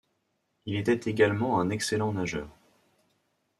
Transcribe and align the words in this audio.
Il 0.65 0.77
était 0.77 1.07
également 1.11 1.59
un 1.59 1.69
excellent 1.69 2.11
nageur. 2.11 2.49